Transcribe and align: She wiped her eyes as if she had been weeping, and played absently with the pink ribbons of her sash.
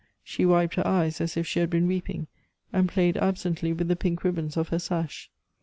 She 0.23 0.47
wiped 0.47 0.73
her 0.73 0.87
eyes 0.87 1.21
as 1.21 1.37
if 1.37 1.45
she 1.45 1.59
had 1.59 1.69
been 1.69 1.85
weeping, 1.85 2.25
and 2.73 2.89
played 2.89 3.17
absently 3.17 3.71
with 3.71 3.87
the 3.87 3.95
pink 3.95 4.23
ribbons 4.23 4.57
of 4.57 4.69
her 4.69 4.79
sash. 4.79 5.29